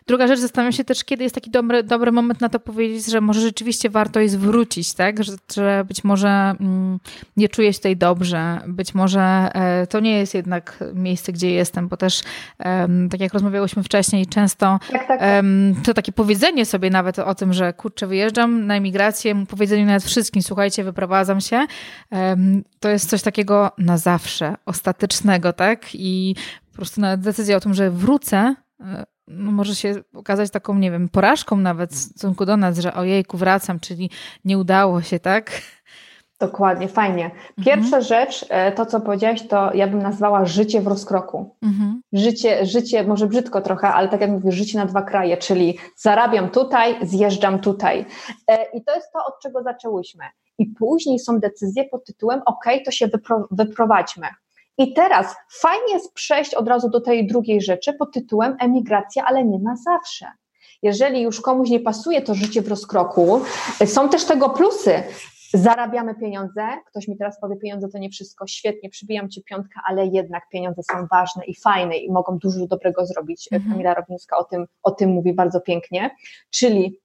[0.10, 3.21] Druga rzecz, zastanawiam się też, kiedy jest taki dobry, dobry moment na to powiedzieć, że
[3.21, 5.23] może rzeczywiście warto jest wrócić, tak?
[5.23, 6.99] Że, że być może mm,
[7.38, 9.21] nie czuję się tutaj dobrze, być może
[9.54, 12.21] e, to nie jest jednak miejsce, gdzie jestem, bo też,
[12.60, 15.19] e, tak jak rozmawiałyśmy wcześniej, często tak, tak.
[15.21, 15.43] E,
[15.86, 20.41] to takie powiedzenie sobie nawet o tym, że kurczę, wyjeżdżam na emigrację, powiedzeniu nawet wszystkim,
[20.41, 21.65] słuchajcie, wyprowadzam się,
[22.80, 25.86] to jest coś takiego na zawsze, ostatecznego, tak?
[25.93, 26.36] I
[26.80, 31.10] prostu nawet decyzja o tym, że wrócę, e, no może się okazać taką, nie wiem,
[31.10, 34.10] porażką nawet w stosunku do nas, że ojejku, wracam, czyli
[34.46, 35.62] nie udało się, tak?
[36.39, 37.26] Dokładnie, fajnie.
[37.26, 37.65] Mhm.
[37.65, 38.04] Pierwsza mhm.
[38.04, 41.56] rzecz, e, to co powiedziałaś, to ja bym nazwała życie w rozkroku.
[41.62, 42.02] Mhm.
[42.13, 46.50] Życie, życie, może brzydko trochę, ale tak jak mówię, życie na dwa kraje, czyli zarabiam
[46.50, 48.06] tutaj, zjeżdżam tutaj.
[48.48, 50.24] E, I to jest to, od czego zaczęłyśmy.
[50.58, 54.28] I później są decyzje pod tytułem, ok, to się wypro wyprowadźmy.
[54.80, 59.46] I teraz fajnie jest przejść od razu do tej drugiej rzeczy pod tytułem emigracja, ale
[59.46, 60.26] nie na zawsze.
[60.82, 63.42] Jeżeli już komuś nie pasuje to życie w rozkroku,
[63.86, 65.04] są też tego plusy.
[65.54, 70.06] Zarabiamy pieniądze, ktoś mi teraz powie, pieniądze to nie wszystko, świetnie, przybijam ci piątkę, ale
[70.06, 73.50] jednak pieniądze są ważne i fajne i mogą dużo dobrego zrobić.
[73.52, 73.72] Mhm.
[73.72, 76.10] Kamila Robińska o tym, o tym mówi bardzo pięknie.
[76.50, 77.00] Czyli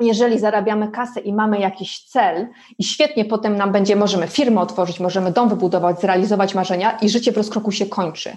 [0.00, 5.00] jeżeli zarabiamy kasę i mamy jakiś cel i świetnie potem nam będzie, możemy firmę otworzyć,
[5.00, 8.36] możemy dom wybudować, zrealizować marzenia i życie w rozkroku się kończy.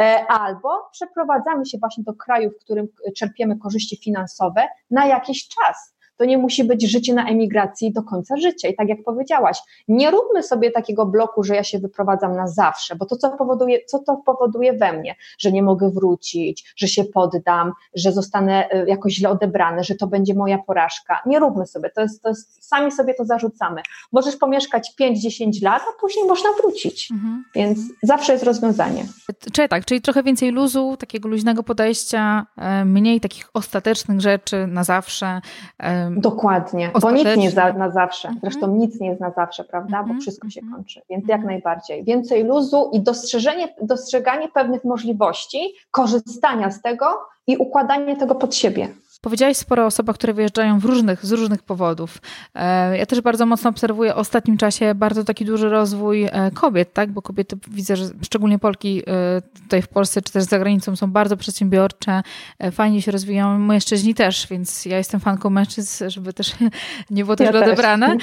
[0.00, 5.94] E, albo przeprowadzamy się właśnie do kraju, w którym czerpiemy korzyści finansowe na jakiś czas
[6.22, 8.68] to nie musi być życie na emigracji do końca życia.
[8.68, 9.58] I tak jak powiedziałaś,
[9.88, 13.84] nie róbmy sobie takiego bloku, że ja się wyprowadzam na zawsze, bo to co powoduje,
[13.84, 18.86] co to powoduje we mnie, że nie mogę wrócić, że się poddam, że zostanę e,
[18.86, 21.22] jakoś źle odebrany, że to będzie moja porażka.
[21.26, 23.82] Nie róbmy sobie, to jest, to jest sami sobie to zarzucamy.
[24.12, 27.10] Możesz pomieszkać 5-10 lat, a później można wrócić.
[27.10, 27.44] Mhm.
[27.54, 29.04] Więc zawsze jest rozwiązanie.
[29.52, 34.84] Czyli tak, czyli trochę więcej luzu, takiego luźnego podejścia, e, mniej takich ostatecznych rzeczy na
[34.84, 35.40] zawsze,
[36.20, 38.28] Dokładnie, bo nic nie jest na zawsze.
[38.28, 38.40] Mhm.
[38.42, 39.96] Zresztą nic nie jest na zawsze, prawda?
[39.96, 40.20] Bo mhm.
[40.20, 40.76] wszystko się mhm.
[40.76, 41.00] kończy.
[41.10, 42.04] Więc jak najbardziej.
[42.04, 47.06] Więcej luzu i dostrzeżenie, dostrzeganie pewnych możliwości, korzystania z tego
[47.46, 48.88] i układanie tego pod siebie.
[49.22, 52.18] Powiedziałaś sporo o osobach, które wyjeżdżają w różnych, z różnych powodów.
[52.54, 56.92] E, ja też bardzo mocno obserwuję w ostatnim czasie bardzo taki duży rozwój e, kobiet,
[56.92, 57.10] tak?
[57.10, 61.10] Bo kobiety widzę, że szczególnie Polki e, tutaj w Polsce czy też za granicą są
[61.10, 62.22] bardzo przedsiębiorcze,
[62.72, 66.52] fajnie się rozwijają, mężczyźni też, więc ja jestem fanką mężczyzn, żeby też
[67.10, 68.16] nie było też ja odebrane.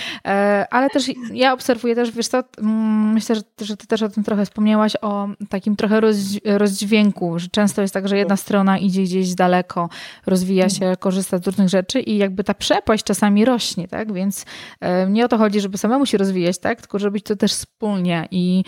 [0.72, 4.24] Ale też ja obserwuję też, wiesz co, mm, myślę, że, że ty też o tym
[4.24, 6.02] trochę wspomniałaś, o takim trochę
[6.46, 9.90] rozdźwięku, że często jest tak, że jedna strona idzie gdzieś daleko,
[10.26, 14.14] rozwija się korzysta z różnych rzeczy i jakby ta przepaść czasami rośnie, tak?
[14.14, 14.46] Więc
[14.82, 16.82] e, nie o to chodzi, żeby samemu się rozwijać, tak?
[16.82, 18.64] Tylko żeby to też wspólnie i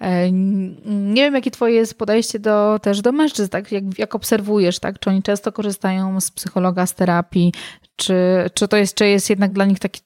[0.00, 0.32] e,
[0.84, 3.72] nie wiem, jakie twoje jest podejście do, też do mężczyzn, tak?
[3.72, 4.98] Jak, jak obserwujesz, tak?
[4.98, 7.52] Czy oni często korzystają z psychologa, z terapii,
[7.96, 8.14] czy,
[8.54, 10.00] czy to jest, czy jest jednak dla nich taki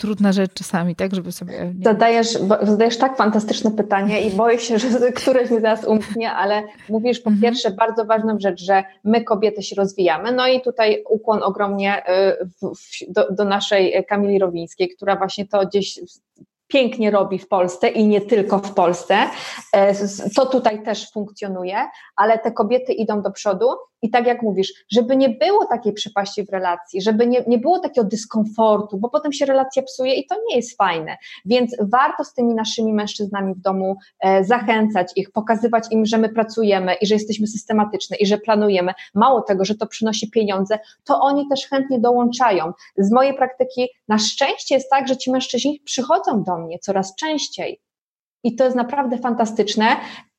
[0.00, 1.74] trudna rzecz czasami, tak, żeby sobie...
[1.84, 2.32] Zadajesz,
[2.62, 4.88] zadajesz tak fantastyczne pytanie i boję się, że
[5.22, 7.42] któreś mi zaraz umknie, ale mówisz po mhm.
[7.42, 12.44] pierwsze bardzo ważną rzecz, że my kobiety się rozwijamy, no i tutaj ukłon ogromnie y,
[12.44, 16.00] w, w, do, do naszej Kamili Rowińskiej, która właśnie to gdzieś
[16.70, 19.16] pięknie robi w Polsce i nie tylko w Polsce.
[19.72, 19.94] E,
[20.36, 21.76] to tutaj też funkcjonuje,
[22.16, 23.66] ale te kobiety idą do przodu
[24.02, 27.78] i tak jak mówisz, żeby nie było takiej przepaści w relacji, żeby nie, nie było
[27.78, 31.16] takiego dyskomfortu, bo potem się relacja psuje i to nie jest fajne.
[31.44, 36.28] Więc warto z tymi naszymi mężczyznami w domu e, zachęcać ich, pokazywać im, że my
[36.28, 38.92] pracujemy i że jesteśmy systematyczne i że planujemy.
[39.14, 42.72] Mało tego, że to przynosi pieniądze, to oni też chętnie dołączają.
[42.96, 47.80] Z mojej praktyki na szczęście jest tak, że ci mężczyźni przychodzą do mnie coraz częściej.
[48.44, 49.86] I to jest naprawdę fantastyczne.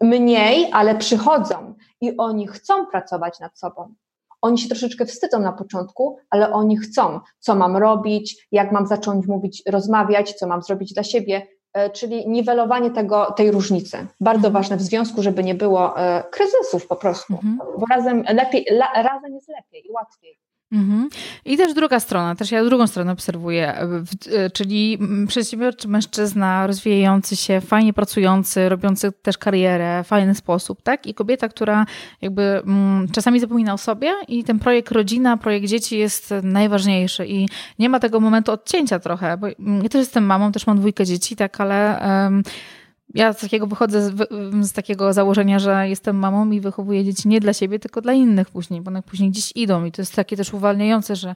[0.02, 3.94] Mniej, ale przychodzą i oni chcą pracować nad sobą.
[4.42, 9.28] Oni się troszeczkę wstydzą na początku, ale oni chcą, co mam robić, jak mam zacząć
[9.28, 14.08] mówić, rozmawiać, co mam zrobić dla siebie, e, czyli niwelowanie tego, tej różnicy.
[14.20, 14.54] Bardzo mhm.
[14.54, 17.58] ważne w związku, żeby nie było e, kryzysów po prostu, mhm.
[17.80, 20.40] bo razem, lepiej, la, razem jest lepiej i łatwiej.
[20.72, 21.10] Mhm.
[21.46, 23.76] I też druga strona, też ja drugą stronę obserwuję,
[24.32, 31.08] e, czyli przedsiębiorczy mężczyzna rozwijający się, fajnie pracujący, robiący też karierę w fajny sposób, tak?
[31.08, 31.86] I kobieta, która
[32.22, 37.50] jakby mm, czasami zapomina o sobie i ten projekt rodzina, projekt dzieci jest najważniejszy i
[37.80, 41.36] nie ma tego momentu odcięcia trochę, bo ja też jestem mamą, też mam dwójkę dzieci,
[41.36, 42.44] tak, ale um,
[43.16, 44.30] ja z takiego wychodzę z,
[44.62, 48.50] z, takiego założenia, że jestem mamą i wychowuję dzieci nie dla siebie, tylko dla innych
[48.50, 49.86] później, bo one później gdzieś idą.
[49.86, 51.36] I to jest takie też uwalniające, że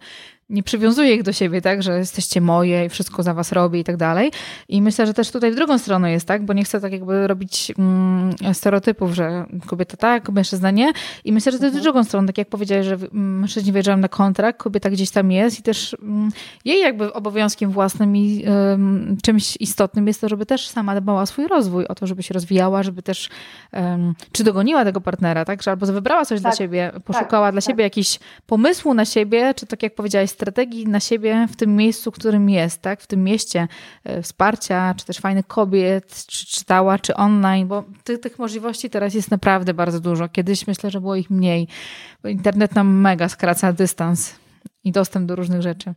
[0.50, 3.84] nie przywiązuję ich do siebie, tak, że jesteście moje i wszystko za was robię i
[3.84, 4.32] tak dalej.
[4.70, 7.28] I myślę, że też tutaj w drugą stronę jest, tak, bo nie chcę tak jakby
[7.28, 10.94] robić mm, stereotypów, że kobieta tak, mężczyzna nie.
[11.24, 11.84] I myślę, że to jest w mhm.
[11.84, 15.64] drugą stronę, tak jak powiedziałeś, że mężczyźni wyjeżdżają na kontrakt, kobieta gdzieś tam jest i
[15.64, 16.30] też mm,
[16.66, 18.46] jej jakby obowiązkiem własnym i
[19.24, 22.34] czymś istotnym jest to, żeby też sama dbała o swój rozwój, o to, żeby się
[22.34, 23.30] rozwijała, żeby też
[24.32, 27.62] czy dogoniła tego partnera, tak, że albo wybrała coś tak, dla siebie, poszukała tak, dla
[27.62, 27.72] tak.
[27.72, 32.12] siebie jakiś pomysłu na siebie, czy tak jak powiedziałaś, strategii na siebie w tym miejscu,
[32.12, 33.02] w którym jest, tak?
[33.02, 33.68] W tym mieście
[34.04, 39.14] e, wsparcia, czy też fajnych kobiet, czy czytała, czy online, bo tych, tych możliwości teraz
[39.14, 40.30] jest naprawdę bardzo dużo.
[40.30, 41.68] Kiedyś myślę, że było ich mniej,
[42.24, 44.36] bo internet nam mega skraca dystans
[44.84, 45.94] i dostęp do różnych rzeczy.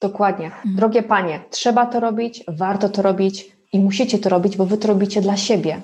[0.00, 0.46] Dokładnie.
[0.46, 0.76] Mhm.
[0.76, 4.88] Drogie panie, trzeba to robić, warto to robić i musicie to robić, bo wy to
[4.88, 5.80] robicie dla siebie.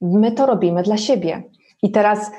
[0.00, 1.42] My to robimy dla siebie.
[1.82, 2.30] I teraz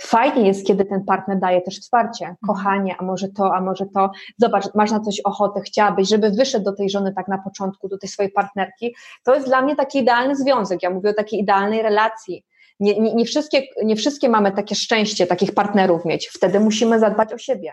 [0.00, 2.24] fajnie jest, kiedy ten partner daje też wsparcie.
[2.24, 2.36] Mhm.
[2.46, 4.10] Kochanie, a może to, a może to.
[4.38, 7.98] Zobacz, masz na coś ochotę, chciałabyś, żeby wyszedł do tej żony tak na początku, do
[7.98, 8.94] tej swojej partnerki.
[9.24, 10.82] To jest dla mnie taki idealny związek.
[10.82, 12.44] Ja mówię o takiej idealnej relacji.
[12.80, 16.28] Nie, nie, nie, wszystkie, nie wszystkie mamy takie szczęście, takich partnerów mieć.
[16.28, 17.72] Wtedy musimy zadbać o siebie.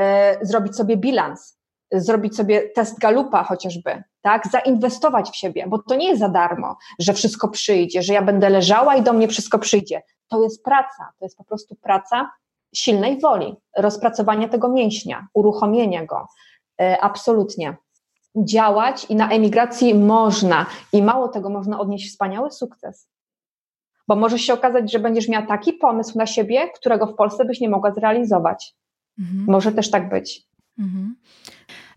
[0.00, 1.58] E, zrobić sobie bilans
[1.92, 4.46] zrobić sobie test galupa chociażby, tak?
[4.46, 8.50] Zainwestować w siebie, bo to nie jest za darmo, że wszystko przyjdzie, że ja będę
[8.50, 10.02] leżała i do mnie wszystko przyjdzie.
[10.28, 12.30] To jest praca, to jest po prostu praca
[12.74, 16.28] silnej woli, rozpracowanie tego mięśnia, uruchomienie go.
[16.80, 17.76] E, absolutnie.
[18.36, 23.08] Działać i na emigracji można, i mało tego, można odnieść wspaniały sukces.
[24.08, 27.60] Bo może się okazać, że będziesz miała taki pomysł na siebie, którego w Polsce byś
[27.60, 28.74] nie mogła zrealizować.
[29.18, 29.44] Mhm.
[29.48, 30.46] Może też tak być.
[30.78, 31.16] Mhm.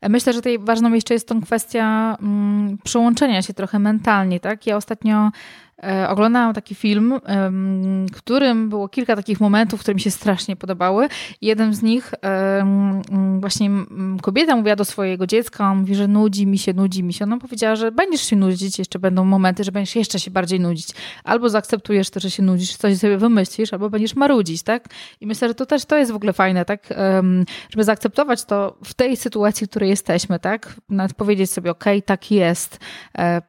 [0.09, 4.67] Myślę, że tutaj ważną jeszcze jest tą kwestia mm, przyłączenia się trochę mentalnie, tak?
[4.67, 5.31] Ja ostatnio
[6.07, 7.19] oglądałam taki film,
[8.13, 11.07] którym było kilka takich momentów, które mi się strasznie podobały.
[11.41, 12.13] Jeden z nich
[13.39, 13.69] właśnie
[14.21, 17.25] kobieta mówiła do swojego dziecka, mówi, że nudzi mi się, nudzi mi się.
[17.25, 20.87] Ona powiedziała, że będziesz się nudzić, jeszcze będą momenty, że będziesz jeszcze się bardziej nudzić.
[21.23, 24.85] Albo zaakceptujesz to, że się nudzisz, coś sobie wymyślisz, albo będziesz marudzić, tak?
[25.21, 26.93] I myślę, że to też to jest w ogóle fajne, tak?
[27.69, 30.75] Żeby zaakceptować to w tej sytuacji, w której jesteśmy, tak?
[30.89, 32.79] Nawet powiedzieć sobie, okej, okay, tak jest
[33.17, 33.41] e,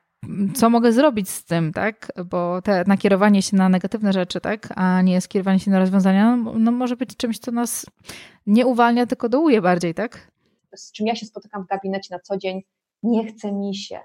[0.54, 2.12] co mogę zrobić z tym, tak?
[2.30, 4.68] Bo te nakierowanie się na negatywne rzeczy, tak?
[4.76, 7.86] A nie skierowanie się na rozwiązania, no, no może być czymś, co nas
[8.46, 10.30] nie uwalnia, tylko dołuje bardziej, tak?
[10.76, 12.62] Z czym ja się spotykam w gabinecie na co dzień,
[13.02, 14.00] nie chce mi się,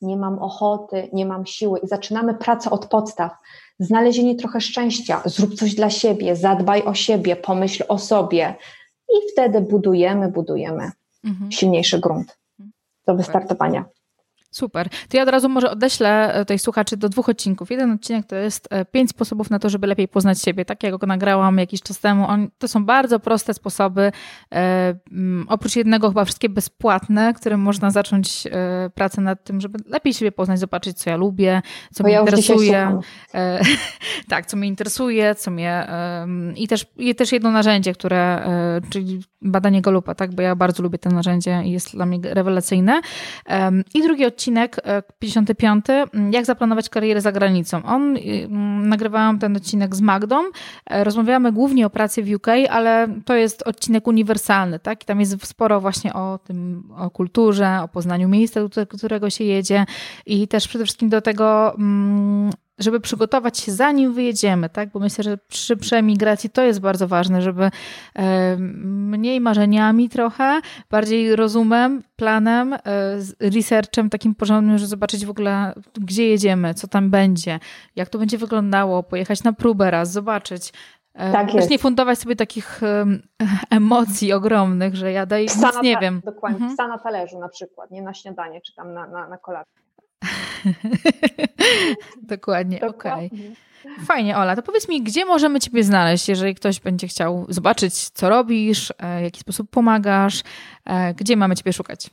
[0.00, 3.32] nie mam ochoty, nie mam siły i zaczynamy pracę od podstaw.
[3.78, 8.54] Znalezienie trochę szczęścia, zrób coś dla siebie, zadbaj o siebie, pomyśl o sobie
[9.08, 10.90] i wtedy budujemy, budujemy
[11.24, 11.52] mhm.
[11.52, 12.38] silniejszy grunt
[13.06, 13.84] do wystartowania.
[14.56, 14.88] Super.
[15.08, 17.70] To ja od razu może odeślę e, tej słuchaczy do dwóch odcinków.
[17.70, 20.64] Jeden odcinek to jest e, pięć sposobów na to, żeby lepiej poznać siebie.
[20.64, 22.26] Tak jak go nagrałam jakiś czas temu.
[22.28, 24.12] On, to są bardzo proste sposoby.
[24.54, 24.94] E,
[25.48, 30.32] oprócz jednego chyba wszystkie bezpłatne, którym można zacząć e, pracę nad tym, żeby lepiej siebie
[30.32, 33.00] poznać, zobaczyć, co ja lubię, co Bo mnie ja interesuje.
[33.34, 33.60] E,
[34.28, 35.86] tak, co mnie interesuje, co mnie...
[36.56, 40.34] I też, I też jedno narzędzie, które, e, czyli badanie Golupa, tak?
[40.34, 43.00] Bo ja bardzo lubię to narzędzie i jest dla mnie rewelacyjne.
[43.94, 44.80] I drugi odcinek odcinek
[45.18, 45.90] 55.
[45.90, 47.82] E, mm, jak zaplanować karierę za granicą.
[47.84, 50.36] On, y, mm, nagrywałam ten odcinek z Magdą.
[50.86, 55.02] E, rozmawiamy głównie o pracy w UK, ale to jest odcinek uniwersalny, tak?
[55.02, 59.44] I tam jest sporo właśnie o tym, o kulturze, o poznaniu miejsca, do którego się
[59.44, 59.84] jedzie
[60.26, 64.88] i też przede wszystkim do tego, mm, żeby przygotować się zanim wyjedziemy, tak?
[64.88, 67.70] Bo myślę, że przy, przy emigracji to jest bardzo ważne, żeby
[68.14, 70.60] e, mniej marzeniami trochę,
[70.90, 72.78] bardziej rozumem, planem, e,
[73.40, 77.60] researchem takim porządnym, żeby zobaczyć w ogóle, gdzie jedziemy, co tam będzie,
[77.96, 80.72] jak to będzie wyglądało, pojechać na próbę raz, zobaczyć.
[81.14, 81.70] E, tak jest.
[81.70, 82.80] nie fundować sobie takich
[83.70, 86.20] emocji ogromnych, że ja daję nic nie wiem.
[86.24, 86.74] Dokładnie, mhm.
[86.76, 89.85] psa na talerzu na przykład, nie na śniadanie czy tam na, na, na kolację.
[92.22, 93.26] Dokładnie, okej.
[93.26, 93.56] Okay.
[94.06, 94.56] Fajnie, Ola.
[94.56, 99.20] To powiedz mi, gdzie możemy Ciebie znaleźć, jeżeli ktoś będzie chciał zobaczyć, co robisz, e,
[99.20, 100.42] w jaki sposób pomagasz,
[100.84, 102.10] e, gdzie mamy Ciebie szukać?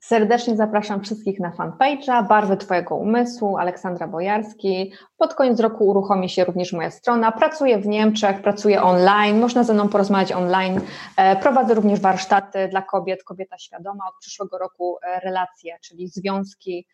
[0.00, 4.92] Serdecznie zapraszam wszystkich na fanpage'a Barwy Twojego Umysłu, Aleksandra Bojarski.
[5.16, 7.32] Pod koniec roku uruchomi się również moja strona.
[7.32, 10.80] Pracuję w Niemczech, pracuję online, można ze mną porozmawiać online.
[11.16, 14.04] E, prowadzę również warsztaty dla kobiet, kobieta świadoma.
[14.08, 16.86] Od przyszłego roku relacje, czyli związki.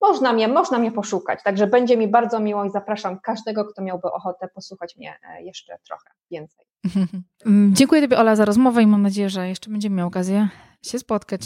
[0.00, 4.12] Można mnie, można mnie poszukać, także będzie mi bardzo miło i zapraszam każdego, kto miałby
[4.12, 6.66] ochotę posłuchać mnie e, jeszcze trochę więcej.
[7.72, 10.48] Dziękuję Tobie Ola za rozmowę i mam nadzieję, że jeszcze będziemy mieli okazję
[10.82, 11.40] się spotkać.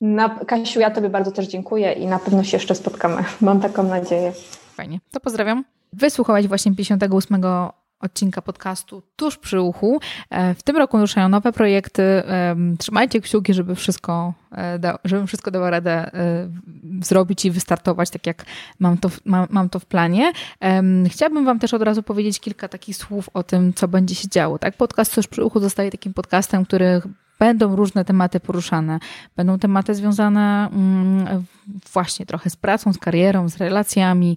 [0.00, 3.24] Na, Kasiu, ja Tobie bardzo też dziękuję i na pewno się jeszcze spotkamy.
[3.40, 4.32] Mam taką nadzieję.
[4.74, 5.64] Fajnie, to pozdrawiam.
[5.92, 7.42] Wysłuchałaś właśnie 58
[8.00, 10.00] odcinka podcastu tuż przy uchu.
[10.30, 12.22] E, w tym roku ruszają nowe projekty.
[12.78, 16.48] Trzymajcie kciuki, żeby wszystko, e, żebym wszystko dała radę e,
[17.02, 18.44] zrobić i wystartować tak, jak
[18.78, 20.32] mam to, mam, mam to w planie.
[21.08, 24.58] Chciałabym Wam też od razu powiedzieć kilka takich słów o tym, co będzie się działo.
[24.58, 24.76] Tak?
[24.76, 27.02] Podcast tuż przy uchu zostaje takim podcastem, który
[27.38, 28.98] będą różne tematy poruszane.
[29.36, 31.44] Będą tematy związane mm,
[31.92, 34.36] właśnie trochę z pracą, z karierą, z relacjami,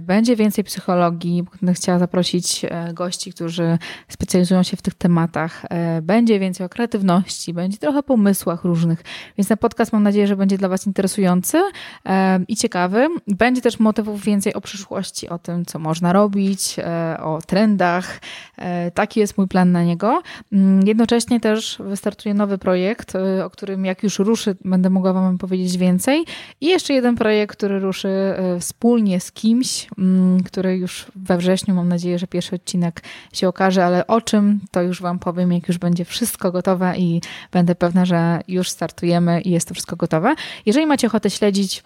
[0.00, 1.44] będzie więcej psychologii.
[1.60, 5.64] Będę chciała zaprosić e, gości, którzy specjalizują się w tych tematach.
[5.70, 9.02] E, będzie więcej o kreatywności, będzie trochę o pomysłach różnych.
[9.38, 11.62] Więc ten podcast mam nadzieję, że będzie dla Was interesujący
[12.48, 13.08] i ciekawy.
[13.26, 16.76] Będzie też motywów więcej o przyszłości, o tym, co można robić,
[17.22, 18.20] o trendach.
[18.94, 20.22] Taki jest mój plan na niego.
[20.52, 23.12] Mm, jednocześnie też wystartuje nowy projekt,
[23.44, 26.24] o którym jak już ruszy, będę mogła Wam powiedzieć więcej.
[26.60, 31.74] I jeszcze jeden projekt, który ruszy wspólnie z kim kimś, mm, który już we wrześniu,
[31.74, 35.68] mam nadzieję, że pierwszy odcinek się okaże, ale o czym to już Wam powiem, jak
[35.68, 37.20] już będzie wszystko gotowe i
[37.52, 40.34] będę pewna, że już startujemy i jest to wszystko gotowe.
[40.66, 41.84] Jeżeli macie ochotę śledzić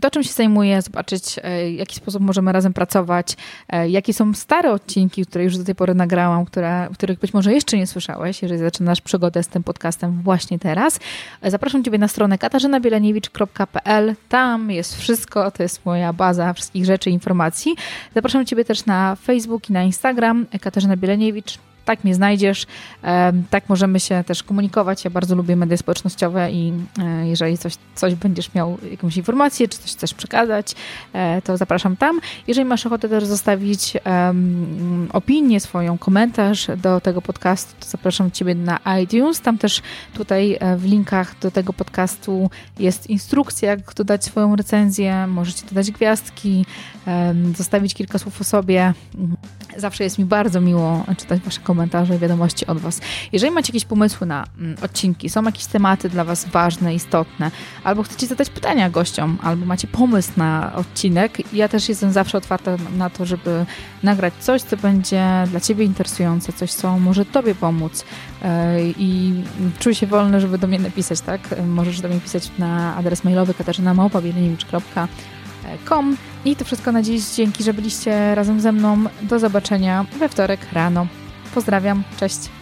[0.00, 3.36] to, czym się zajmuję, zobaczyć, e, w jaki sposób możemy razem pracować,
[3.68, 7.52] e, jakie są stare odcinki, które już do tej pory nagrałam, które, których być może
[7.52, 11.00] jeszcze nie słyszałeś, jeżeli zaczynasz przygodę z tym podcastem właśnie teraz.
[11.42, 14.14] E, zapraszam Ciebie na stronę katarzynabielanewicz.pl.
[14.28, 17.76] Tam jest wszystko, to jest moja baza wszystkich rzeczy, informacji.
[18.14, 22.66] Zapraszam Ciebie też na Facebook i na Instagram Katarzyna Bieleniewicz tak mnie znajdziesz,
[23.50, 25.04] tak możemy się też komunikować.
[25.04, 29.78] Ja bardzo lubię media społecznościowe i e, jeżeli coś, coś będziesz miał, jakąś informację, czy
[29.78, 30.74] coś chcesz przekazać,
[31.12, 32.20] e, to zapraszam tam.
[32.46, 33.96] Jeżeli masz ochotę też zostawić
[35.12, 39.40] opinię swoją, komentarz do tego podcastu, to zapraszam Ciebie na iTunes.
[39.40, 39.82] Tam też
[40.14, 45.26] tutaj e, w linkach do tego podcastu jest instrukcja, jak dodać swoją recenzję.
[45.26, 46.66] Możecie dodać gwiazdki,
[47.56, 48.94] zostawić kilka słów o sobie.
[49.76, 53.00] Zawsze jest mi bardzo miło czytać Wasze komentarze i wiadomości od Was.
[53.32, 57.50] Jeżeli macie jakieś pomysły na mm, odcinki, są jakieś tematy dla Was ważne, istotne,
[57.84, 62.76] albo chcecie zadać pytania gościom, albo macie pomysł na odcinek, ja też jestem zawsze otwarta
[62.96, 63.66] na to, żeby
[64.02, 68.04] nagrać coś, co będzie dla Ciebie interesujące, coś, co może Tobie pomóc.
[68.98, 69.34] I
[69.78, 71.40] czuję się wolny, żeby do mnie napisać, tak?
[71.66, 75.08] Możesz do mnie pisać na adres mailowy katarzynamałpa.com
[76.44, 77.24] I to wszystko na dziś.
[77.34, 79.04] Dzięki, że byliście razem ze mną.
[79.22, 81.06] Do zobaczenia we wtorek rano.
[81.54, 82.02] Pozdrawiam.
[82.20, 82.61] Cześć.